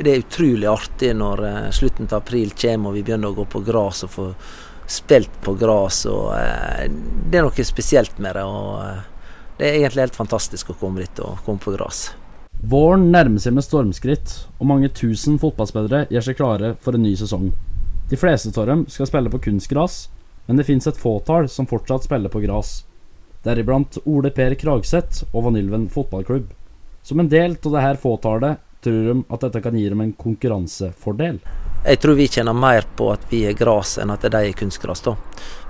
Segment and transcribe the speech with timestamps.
[0.00, 3.44] det er utrolig artig når eh, slutten av april kommer og vi begynner å gå
[3.52, 4.26] på gress og få
[4.88, 6.04] spilt på gress.
[6.06, 6.86] Eh,
[7.30, 8.44] det er noe spesielt med det.
[8.44, 9.02] og eh,
[9.58, 12.10] Det er egentlig helt fantastisk å komme dit og komme på gress.
[12.62, 17.16] Våren nærmer seg med stormskritt, og mange tusen fotballspillere gjør seg klare for en ny
[17.18, 17.50] sesong.
[18.10, 20.06] De fleste av dem skal spille på kunstgras,
[20.46, 22.82] men det finnes et fåtall som fortsatt spiller på gras.
[23.42, 26.52] Deriblant Ole Per Kragseth og Vanylven fotballklubb.
[27.02, 31.38] Som en del av dette fåtallet tror de at dette kan gi dem en konkurransefordel.
[31.82, 35.02] Jeg tror vi tjener mer på at vi er gras enn at de er kunstgras.
[35.02, 35.16] da.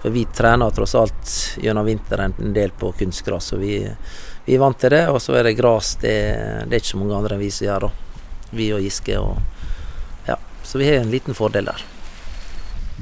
[0.03, 3.53] For vi trener tross alt gjennom vinteren en del på kunstgras.
[3.53, 3.79] og vi,
[4.45, 5.07] vi, er vant til det.
[5.09, 5.95] Og så er det gras.
[6.03, 6.13] Det,
[6.69, 7.91] det, er ikke så mange andre enn vi som gjør da.
[8.53, 9.19] Vi og Giske.
[9.19, 9.41] Og,
[10.29, 10.37] ja.
[10.65, 11.85] Så vi har en liten fordel der.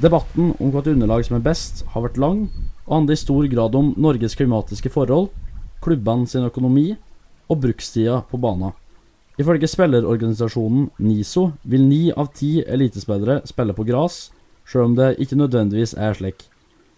[0.01, 2.45] Debatten om hvilket underlag som er best, har vært lang,
[2.87, 5.29] og handler i stor grad om Norges klimatiske forhold,
[5.83, 6.93] klubbene sin økonomi
[7.51, 8.71] og brukstida på banen.
[9.39, 14.25] Ifølge spillerorganisasjonen NISO vil ni av ti elitespillere spille på gress,
[14.67, 16.43] sjøl om det ikke nødvendigvis er slik.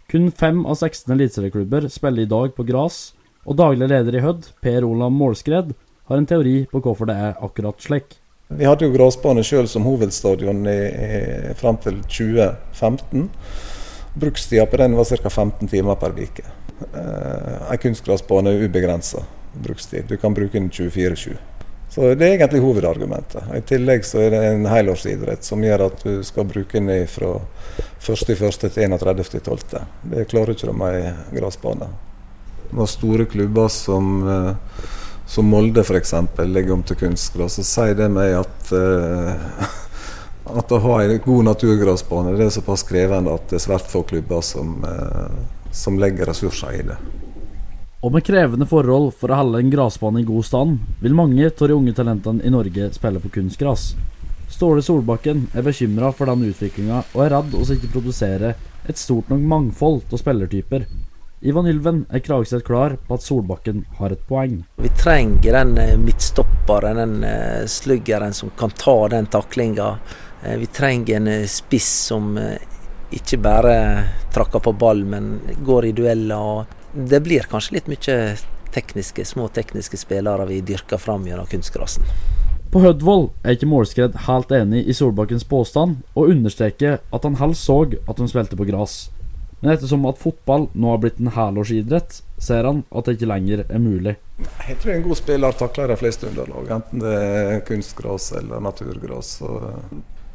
[0.09, 3.13] Kun fem av 16 eliteserieklubber spiller i dag på gress,
[3.45, 5.73] og daglig leder i Hødd, Per Olav Målskred,
[6.09, 8.17] har en teori på hvorfor det er akkurat slik.
[8.53, 13.29] Vi hadde jo gressbane sjøl som hovedstadion i, i, fram til 2015.
[14.19, 15.29] Brukstida på den var ca.
[15.29, 16.45] 15 timer per uke.
[16.91, 20.05] Eh, kunstgressbane er ubegrensa brukstid.
[20.09, 21.37] Du kan bruke den 24-7.
[21.93, 23.51] Så Det er egentlig hovedargumentet.
[23.53, 27.35] I tillegg så er det en helårsidrett som gjør at du skal bruke den fra
[28.01, 28.63] 1.1.
[28.63, 29.83] til 31.12.
[30.09, 31.91] Det klarer ikke de med ei gressbane.
[32.73, 34.87] Når store klubber som, eh,
[35.29, 36.15] som Molde f.eks.
[36.41, 39.69] legger om til kunstgress, så sier det meg at uh,
[40.57, 44.41] at å ha en god naturgressbane er såpass krevende at det er svært få klubber
[44.41, 45.29] som, uh,
[45.69, 46.97] som legger ressurser i det.
[48.03, 51.61] Og med krevende forhold for å holde en gressbane i god stand, vil mange av
[51.69, 53.93] de unge talentene i Norge spille på kunstgras.
[54.51, 58.51] Ståle Solbakken er bekymra for den utviklinga, og er redd å ikke produsere
[58.91, 60.83] et stort nok mangfold av spillertyper.
[61.47, 64.59] Ivan Ylven er Kragseth klar på at Solbakken har et poeng.
[64.83, 69.89] Vi trenger den eh, midtstopperen, den eh, sluggeren som kan ta den taklinga.
[70.43, 72.35] Eh, vi trenger en spiss som
[73.15, 73.75] ikke bare
[74.35, 76.39] trakker på ball, men går i dueller.
[76.39, 78.17] og det blir kanskje litt mye
[78.73, 82.05] tekniske, små tekniske spillere vi dyrker fram gjennom kunstgrasen.
[82.73, 87.67] På Hødvold er ikke Målskred helt enig i Solbakkens påstand, og understreker at han helst
[87.67, 89.11] så at de spilte på gress.
[89.61, 93.61] Men ettersom at fotball nå har blitt en helårsidrett, ser han at det ikke lenger
[93.67, 94.15] er mulig.
[94.67, 99.37] Jeg tror en god spiller takler de fleste underlag, enten det er kunstgras eller naturgras.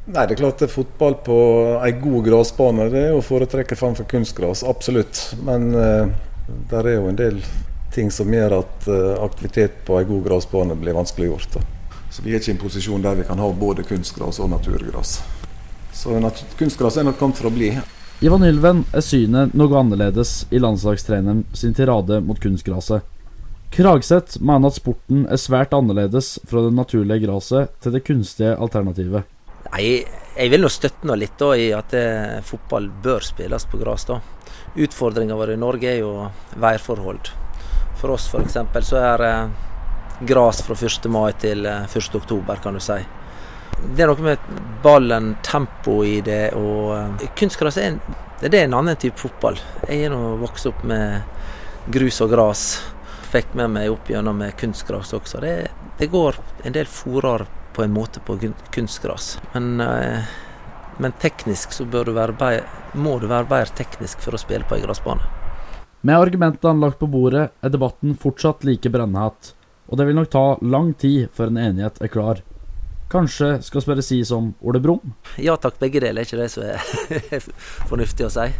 [0.08, 1.40] Nei, det er klart det er fotball på
[1.74, 5.26] en god gressbane det er å foretrekke framfor kunstgras, absolutt.
[5.44, 5.68] Men
[6.70, 7.42] der er jo en del
[7.94, 11.58] ting som gjør at uh, aktivitet på en god gressbane blir vanskeliggjort.
[12.10, 15.18] Så vi er ikke i en posisjon der vi kan ha både kunstgras og naturgras.
[15.92, 16.14] Så
[16.58, 17.72] kunstgras er nok kommet for å bli.
[18.24, 23.04] Ivan Ylven er synet noe annerledes i landslagstreneren sin tirade mot kunstgraset.
[23.74, 29.28] Kragseth mener at sporten er svært annerledes fra det naturlige gresset til det kunstige alternativet.
[29.72, 29.88] Nei,
[30.38, 34.06] jeg vil nå støtte noe litt da, i at eh, fotball bør spilles på gress.
[34.78, 36.12] Utfordringa vår i Norge er jo
[36.56, 37.32] værforhold.
[37.98, 38.56] For oss f.eks.
[38.86, 39.50] så er eh,
[40.30, 41.08] gras fra 1.
[41.12, 41.96] mai til 1.
[41.98, 42.98] Eh, oktober, kan du si.
[43.78, 44.48] Det er noe med
[44.82, 47.98] ballen, tempo i det, og eh, kunstgras er,
[48.40, 49.58] det er en annen type fotball.
[49.84, 52.64] Jeg er nå vokst opp med grus og gras.
[53.28, 55.42] Fikk med meg opp gjennom kunstgress også.
[55.44, 55.54] Det,
[55.98, 57.44] det går en del fòrer
[57.78, 58.36] på en måte på
[58.74, 59.36] kunstgras.
[59.54, 60.36] Men eh,
[60.98, 64.82] men teknisk så du bedre, må du være bedre teknisk for å spille på en
[64.82, 65.30] gressbane.
[66.02, 69.52] Med argumentene lagt på bordet er debatten fortsatt like brennhet,
[69.86, 72.42] og det vil nok ta lang tid før en enighet er klar.
[73.08, 75.14] Kanskje skal spørre si som Ole Brumm?
[75.40, 76.22] Ja takk, begge deler.
[76.22, 77.46] Er ikke det som er
[77.90, 78.50] fornuftig å si?